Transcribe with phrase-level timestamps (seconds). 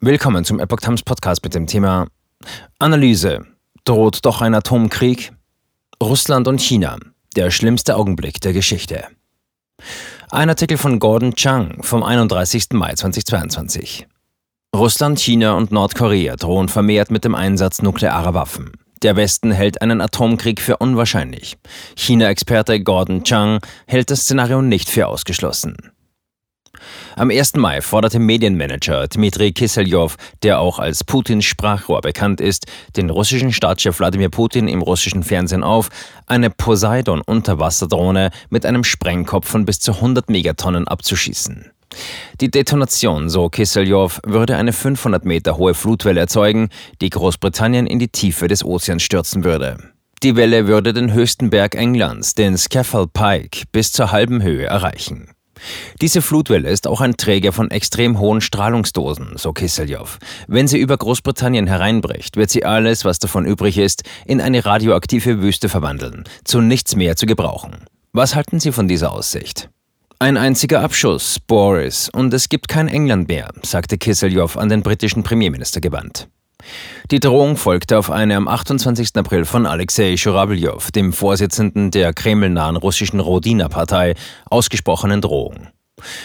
[0.00, 2.06] Willkommen zum Epoch Times Podcast mit dem Thema
[2.78, 3.44] Analyse.
[3.82, 5.32] Droht doch ein Atomkrieg?
[6.00, 6.98] Russland und China.
[7.34, 9.02] Der schlimmste Augenblick der Geschichte.
[10.30, 12.68] Ein Artikel von Gordon Chang vom 31.
[12.74, 14.06] Mai 2022.
[14.72, 18.70] Russland, China und Nordkorea drohen vermehrt mit dem Einsatz nuklearer Waffen.
[19.02, 21.56] Der Westen hält einen Atomkrieg für unwahrscheinlich.
[21.96, 23.58] China-Experte Gordon Chang
[23.88, 25.76] hält das Szenario nicht für ausgeschlossen.
[27.16, 27.56] Am 1.
[27.56, 33.98] Mai forderte Medienmanager Dmitri Kiselyov, der auch als Putins Sprachrohr bekannt ist, den russischen Staatschef
[33.98, 35.88] Wladimir Putin im russischen Fernsehen auf,
[36.26, 41.70] eine Poseidon-Unterwasserdrohne mit einem Sprengkopf von bis zu 100 Megatonnen abzuschießen.
[42.40, 46.68] Die Detonation, so Kiselyov, würde eine 500 Meter hohe Flutwelle erzeugen,
[47.00, 49.78] die Großbritannien in die Tiefe des Ozeans stürzen würde.
[50.22, 55.30] Die Welle würde den höchsten Berg Englands, den Scafell Pike, bis zur halben Höhe erreichen.
[56.00, 60.18] Diese Flutwelle ist auch ein Träger von extrem hohen Strahlungsdosen, so Kisseljow.
[60.46, 65.40] Wenn sie über Großbritannien hereinbricht, wird sie alles, was davon übrig ist, in eine radioaktive
[65.40, 67.84] Wüste verwandeln, zu nichts mehr zu gebrauchen.
[68.12, 69.68] Was halten Sie von dieser Aussicht?
[70.18, 75.22] Ein einziger Abschuss, Boris, und es gibt kein England mehr, sagte Kisseljow an den britischen
[75.22, 76.28] Premierminister gewandt.
[77.10, 79.16] Die Drohung folgte auf eine am 28.
[79.16, 84.14] April von Alexei Schurabeljow, dem Vorsitzenden der kremlnahen russischen Rodina-Partei,
[84.50, 85.68] ausgesprochenen Drohung.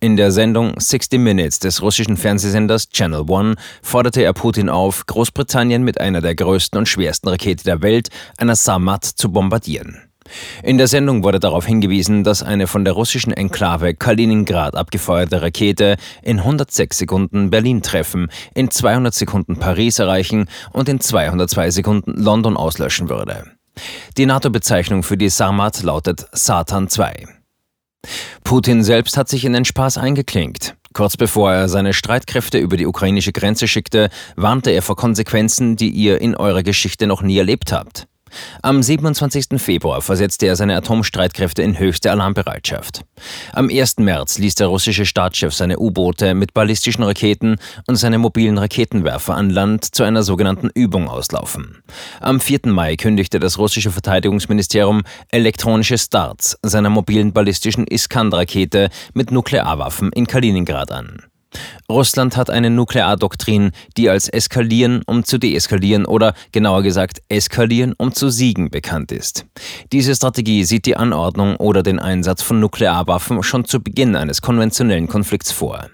[0.00, 5.84] In der Sendung 60 Minutes des russischen Fernsehsenders Channel One forderte er Putin auf, Großbritannien
[5.84, 10.02] mit einer der größten und schwersten Rakete der Welt, einer Samad, zu bombardieren.
[10.62, 15.96] In der Sendung wurde darauf hingewiesen, dass eine von der russischen Enklave Kaliningrad abgefeuerte Rakete
[16.22, 22.56] in 106 Sekunden Berlin treffen, in 200 Sekunden Paris erreichen und in 202 Sekunden London
[22.56, 23.44] auslöschen würde.
[24.16, 27.26] Die NATO-Bezeichnung für die Sarmat lautet Satan 2.
[28.44, 30.76] Putin selbst hat sich in den Spaß eingeklinkt.
[30.92, 35.90] Kurz bevor er seine Streitkräfte über die ukrainische Grenze schickte, warnte er vor Konsequenzen, die
[35.90, 38.06] ihr in eurer Geschichte noch nie erlebt habt.
[38.62, 39.60] Am 27.
[39.60, 43.04] Februar versetzte er seine Atomstreitkräfte in höchste Alarmbereitschaft.
[43.52, 43.98] Am 1.
[43.98, 47.56] März ließ der russische Staatschef seine U-Boote mit ballistischen Raketen
[47.86, 51.82] und seine mobilen Raketenwerfer an Land zu einer sogenannten Übung auslaufen.
[52.20, 52.60] Am 4.
[52.66, 60.90] Mai kündigte das russische Verteidigungsministerium elektronische Starts seiner mobilen ballistischen Iskand-Rakete mit Nuklearwaffen in Kaliningrad
[60.90, 61.22] an.
[61.90, 68.12] Russland hat eine Nukleardoktrin, die als Eskalieren, um zu deeskalieren oder genauer gesagt Eskalieren, um
[68.12, 69.46] zu siegen bekannt ist.
[69.92, 75.08] Diese Strategie sieht die Anordnung oder den Einsatz von Nuklearwaffen schon zu Beginn eines konventionellen
[75.08, 75.88] Konflikts vor.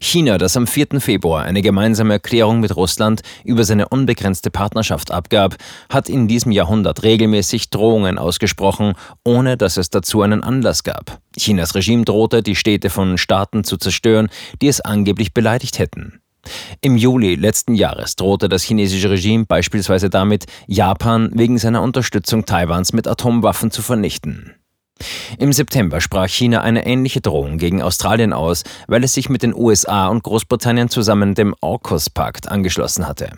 [0.00, 1.00] China, das am 4.
[1.00, 5.56] Februar eine gemeinsame Erklärung mit Russland über seine unbegrenzte Partnerschaft abgab,
[5.88, 8.94] hat in diesem Jahrhundert regelmäßig Drohungen ausgesprochen,
[9.24, 11.20] ohne dass es dazu einen Anlass gab.
[11.36, 14.28] Chinas Regime drohte, die Städte von Staaten zu zerstören,
[14.60, 16.20] die es angeblich beleidigt hätten.
[16.82, 22.92] Im Juli letzten Jahres drohte das chinesische Regime beispielsweise damit, Japan wegen seiner Unterstützung Taiwans
[22.92, 24.54] mit Atomwaffen zu vernichten.
[25.38, 29.54] Im September sprach China eine ähnliche Drohung gegen Australien aus, weil es sich mit den
[29.54, 33.30] USA und Großbritannien zusammen dem AUKUS-Pakt angeschlossen hatte.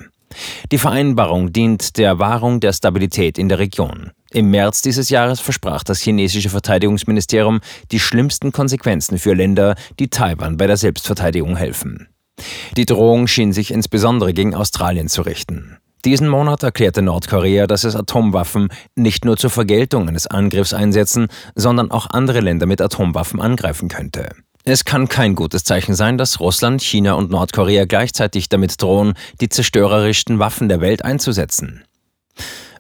[0.70, 4.10] Die Vereinbarung dient der Wahrung der Stabilität in der Region.
[4.32, 10.56] Im März dieses Jahres versprach das chinesische Verteidigungsministerium die schlimmsten Konsequenzen für Länder, die Taiwan
[10.56, 12.08] bei der Selbstverteidigung helfen.
[12.76, 15.78] Die Drohung schien sich insbesondere gegen Australien zu richten.
[16.04, 21.90] Diesen Monat erklärte Nordkorea, dass es Atomwaffen nicht nur zur Vergeltung eines Angriffs einsetzen, sondern
[21.90, 24.30] auch andere Länder mit Atomwaffen angreifen könnte.
[24.68, 29.48] Es kann kein gutes Zeichen sein, dass Russland, China und Nordkorea gleichzeitig damit drohen, die
[29.48, 31.84] zerstörerischsten Waffen der Welt einzusetzen.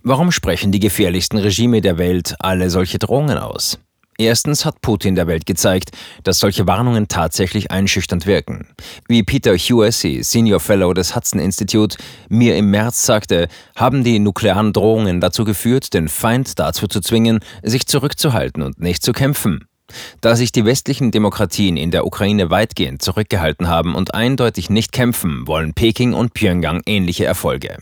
[0.02, 3.78] Warum sprechen die gefährlichsten Regime der Welt alle solche Drohungen aus?
[4.18, 5.90] Erstens hat Putin der Welt gezeigt,
[6.24, 8.68] dass solche Warnungen tatsächlich einschüchternd wirken.
[9.08, 14.72] Wie Peter Hewessy, Senior Fellow des Hudson Institute, mir im März sagte, haben die nuklearen
[14.72, 19.66] Drohungen dazu geführt, den Feind dazu zu zwingen, sich zurückzuhalten und nicht zu kämpfen.
[20.20, 25.46] Da sich die westlichen Demokratien in der Ukraine weitgehend zurückgehalten haben und eindeutig nicht kämpfen,
[25.46, 27.76] wollen Peking und Pyongyang ähnliche Erfolge.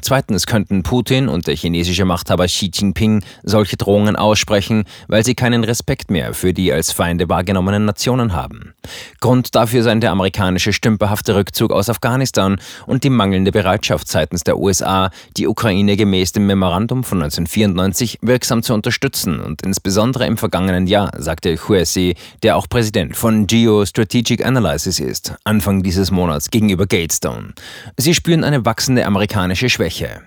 [0.00, 5.64] Zweitens könnten Putin und der chinesische Machthaber Xi Jinping solche Drohungen aussprechen, weil sie keinen
[5.64, 8.74] Respekt mehr für die als Feinde wahrgenommenen Nationen haben.
[9.20, 14.58] Grund dafür seien der amerikanische stümperhafte Rückzug aus Afghanistan und die mangelnde Bereitschaft seitens der
[14.58, 20.86] USA, die Ukraine gemäß dem Memorandum von 1994 wirksam zu unterstützen und insbesondere im vergangenen
[20.86, 27.54] Jahr, sagte Huesi, der auch Präsident von Geostrategic Analysis ist, Anfang dieses Monats gegenüber Gatestone.
[27.96, 30.22] Sie spüren eine wachsende amerikanische amerikanische Schwäche.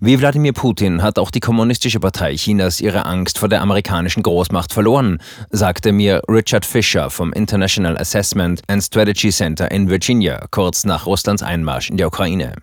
[0.00, 4.72] Wie Wladimir Putin hat auch die Kommunistische Partei Chinas ihre Angst vor der amerikanischen Großmacht
[4.72, 11.06] verloren, sagte mir Richard Fisher vom International Assessment and Strategy Center in Virginia kurz nach
[11.06, 12.56] Russlands Einmarsch in der Ukraine.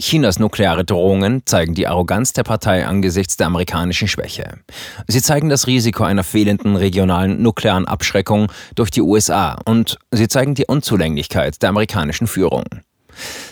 [0.00, 4.58] Chinas nukleare Drohungen zeigen die Arroganz der Partei angesichts der amerikanischen Schwäche.
[5.06, 10.56] Sie zeigen das Risiko einer fehlenden regionalen nuklearen Abschreckung durch die USA und sie zeigen
[10.56, 12.64] die Unzulänglichkeit der amerikanischen Führung.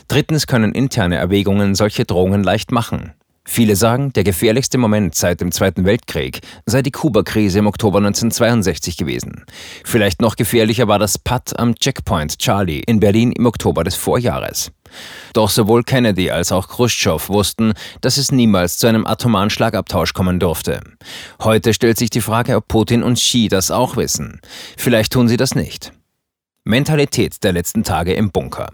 [0.09, 3.12] Drittens können interne Erwägungen solche Drohungen leicht machen.
[3.50, 8.99] Viele sagen, der gefährlichste Moment seit dem Zweiten Weltkrieg sei die Kuba-Krise im Oktober 1962
[8.99, 9.47] gewesen.
[9.85, 14.70] Vielleicht noch gefährlicher war das Putt am Checkpoint Charlie in Berlin im Oktober des Vorjahres.
[15.32, 17.73] Doch sowohl Kennedy als auch Khrushchev wussten,
[18.03, 20.82] dass es niemals zu einem atomaren Schlagabtausch kommen durfte.
[21.43, 24.41] Heute stellt sich die Frage, ob Putin und Xi das auch wissen.
[24.76, 25.93] Vielleicht tun sie das nicht.
[26.64, 28.69] Mentalität der letzten Tage im Bunker.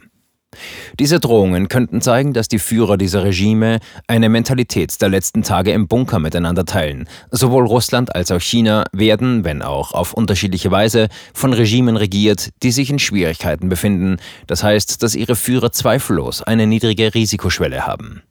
[0.99, 5.89] Diese Drohungen könnten zeigen, dass die Führer dieser Regime eine Mentalität der letzten Tage im
[5.89, 7.09] Bunker miteinander teilen.
[7.31, 12.71] Sowohl Russland als auch China werden, wenn auch auf unterschiedliche Weise, von Regimen regiert, die
[12.71, 14.19] sich in Schwierigkeiten befinden.
[14.47, 18.23] Das heißt, dass ihre Führer zweifellos eine niedrige Risikoschwelle haben.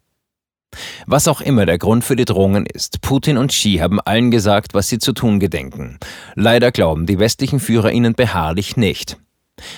[1.05, 4.73] Was auch immer der Grund für die Drohungen ist, Putin und Xi haben allen gesagt,
[4.73, 5.99] was sie zu tun gedenken.
[6.35, 9.17] Leider glauben die westlichen Führer ihnen beharrlich nicht.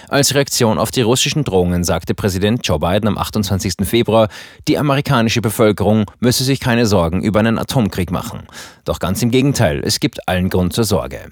[0.09, 3.73] Als Reaktion auf die russischen Drohungen sagte Präsident Joe Biden am 28.
[3.83, 4.29] Februar,
[4.67, 8.47] die amerikanische Bevölkerung müsse sich keine Sorgen über einen Atomkrieg machen.
[8.83, 11.29] Doch ganz im Gegenteil, es gibt allen Grund zur Sorge.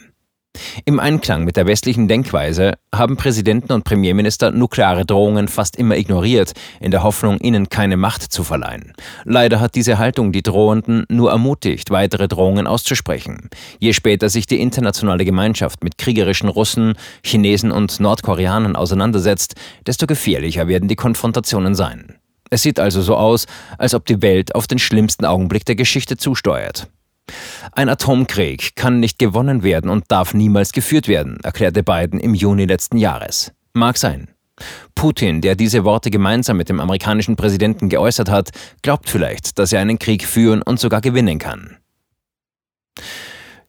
[0.86, 6.54] Im Einklang mit der westlichen Denkweise haben Präsidenten und Premierminister nukleare Drohungen fast immer ignoriert,
[6.80, 8.94] in der Hoffnung, ihnen keine Macht zu verleihen.
[9.24, 13.50] Leider hat diese Haltung die Drohenden nur ermutigt, weitere Drohungen auszusprechen.
[13.80, 20.68] Je später sich die internationale Gemeinschaft mit kriegerischen Russen, Chinesen und Nordkoreanern auseinandersetzt, desto gefährlicher
[20.68, 22.16] werden die Konfrontationen sein.
[22.50, 23.48] Es sieht also so aus,
[23.78, 26.88] als ob die Welt auf den schlimmsten Augenblick der Geschichte zusteuert.
[27.72, 32.66] Ein Atomkrieg kann nicht gewonnen werden und darf niemals geführt werden, erklärte Biden im Juni
[32.66, 33.52] letzten Jahres.
[33.74, 34.28] Mag sein.
[34.94, 39.82] Putin, der diese Worte gemeinsam mit dem amerikanischen Präsidenten geäußert hat, glaubt vielleicht, dass er
[39.82, 41.78] einen Krieg führen und sogar gewinnen kann.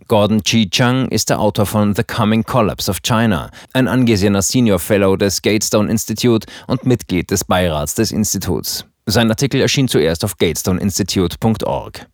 [0.07, 4.79] Gordon Chi Chang ist der Autor von The Coming Collapse of China, ein angesehener Senior
[4.79, 8.85] Fellow des Gatestone Institute und Mitglied des Beirats des Instituts.
[9.07, 12.07] Sein Artikel erschien zuerst auf gatestoneinstitute.org.